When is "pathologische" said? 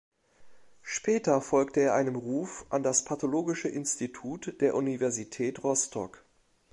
3.05-3.67